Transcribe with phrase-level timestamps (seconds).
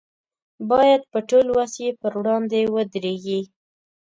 [0.71, 3.41] باید په ټول وس یې پر وړاندې ودرېږي.